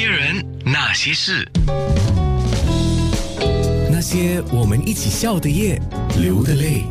[0.00, 1.44] 些人，那些事，
[3.90, 5.76] 那些我们一起笑的夜，
[6.20, 6.84] 流的泪。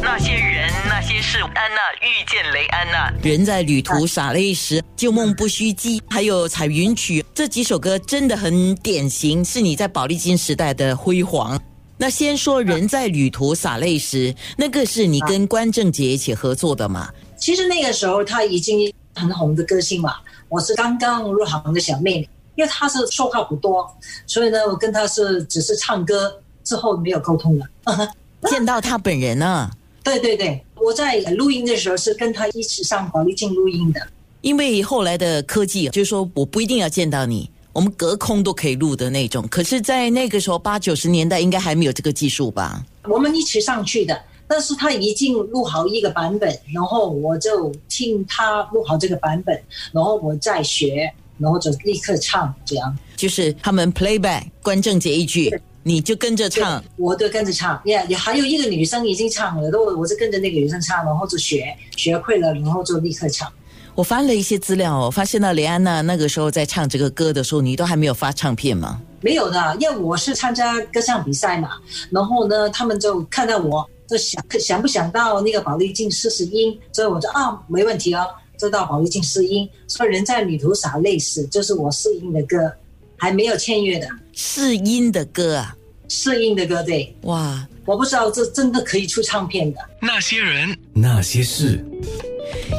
[0.00, 3.12] 那些人，那些事，安娜遇见雷安娜。
[3.22, 11.60] 人在旅途洒泪时，旧梦不须记，还有彩云曲这几首歌真的很典型，是你在宝丽金时代的辉煌。
[11.98, 17.10] 那先说人在旅途洒泪时，那个是你跟关正杰一起合作的嘛？
[17.36, 20.14] 其实那个时候他已经很红的歌星嘛，
[20.52, 23.90] 我是刚刚入行的小妹妹，因为她是说话不多，
[24.26, 27.66] 所以呢，我跟她是只是唱歌，之后没有沟通了。
[28.50, 29.70] 见到她本人呢？
[30.04, 34.06] 对对对，我在录音的时候是跟她一起上宝丽静录音的。
[34.42, 39.48] 因为后来的科技，就是说我不一定要见到你，我们隔空都可以录的那种。
[39.48, 42.84] 可是，在那个时候八九十年代，应该还没有这个技术吧？
[43.04, 44.20] 我们一起上去的，
[44.52, 49.58] 但是他已经录好一个版本，然后我就听他录好这个版本，
[49.92, 52.94] 然后我再学，然后就立刻唱，这样。
[53.16, 55.50] 就是他们 playback 关正杰一句，
[55.82, 56.84] 你就跟着唱。
[56.98, 63.50] 我都跟着唱，也也还有一个女生已经唱了，都我就跟着那个女生唱，然后就学学会了，然后就立刻唱。
[63.94, 69.00] 我翻了一些资料，我发现到雷安娜那个时候在唱这个歌的时候，你都还没有发唱片吗？
[69.22, 71.70] 没有的，因为我是参加歌唱比赛嘛，
[72.10, 78.26] 然后呢，他们就看到我，就想想不想到那个宝丽金试试音，所以我就啊，没问题哦，
[78.58, 79.66] 就到宝丽金试音。
[79.88, 82.70] 说人在旅途洒泪时，就是我试音的歌，
[83.16, 85.74] 还没有签约的试音的歌啊，
[86.08, 87.16] 试音的歌对。
[87.22, 89.80] 哇，我不知道这真的可以出唱片的。
[89.98, 91.82] 那些人，那些事，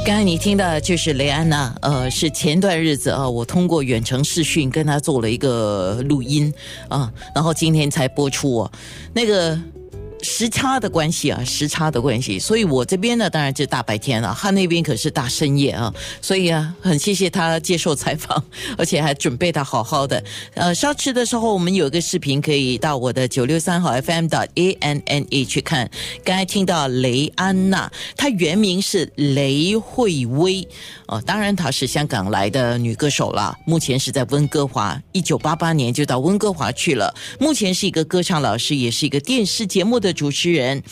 [0.06, 6.54] 刚才你听到的就是雷安娜，呃，是前段日子啊，我通过远程视讯跟她做了一个录音
[6.88, 8.72] 啊，然后今天才播出哦，
[9.12, 9.60] 那个。
[10.24, 18.42] 时差的关系啊，时差的关系，所以我这边呢，当然是大白天了，他那边可是大深夜啊，所以啊，很谢谢他接受采访，
[18.78, 20.24] 而且还准备的好好的。
[20.54, 25.90] 呃，稍迟的时候，我们有一个视频可以到我的九六三号 FM 的 A N N A 去看。
[26.24, 30.66] 刚才听到雷安娜，她原名是雷慧薇，
[31.06, 40.82] 哦，当然她是香港来的女歌手了，目前是在温哥华，一九八八年就到温哥华去了，目前是一个歌唱老师，也是一个电视节目的主持人。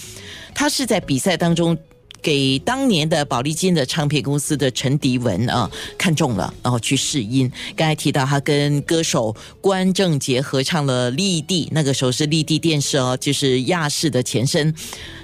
[0.54, 1.76] 她是在比赛当中
[2.22, 5.68] 给当年的宝丽金的唱片公司的陈迪文啊
[5.98, 7.50] 看中了，然后去试音。
[7.74, 14.72] 刚才提到他跟歌手关正杰合唱了《立地》，那个时候是立地电视哦，就是亚视的前身。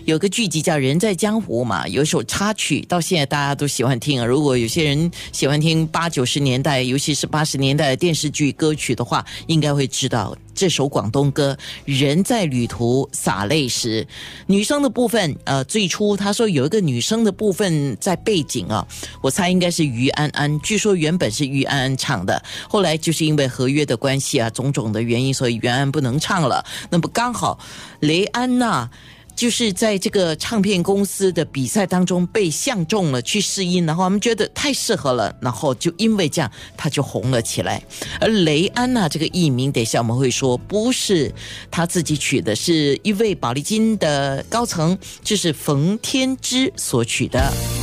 [0.05, 4.25] 有个剧集叫《人在江湖》嘛，有一首插曲，到现在大家都喜欢听啊。
[4.25, 11.57] 如果有些人喜欢听八九十年代，尤其是八十年代的电视剧歌曲的话，应该会知道这首广东歌
[11.99, 14.03] 《人在旅途洒泪时》。
[14.47, 18.87] 女生的部分，呃，最初他说有一个女生的部分在背景啊，
[19.21, 20.59] 我猜应该是于安安。
[20.61, 26.65] 据说原本是于安安唱的，后来就是因为合约的关系啊，种种的原因，所以于安安不能唱了。
[26.91, 27.59] 那么刚好
[28.01, 28.91] 雷安娜。
[29.39, 37.81] 就是在这个唱片公司的比赛当中被相中了去试音，然后我们觉得太适合了，然后就因为这样他就红了起来。
[38.21, 41.33] 而雷安娜这个艺名，等一下我们会说不是
[41.71, 47.78] 他自己取的，是一位宝丽金的高层，就是冯天之所取的。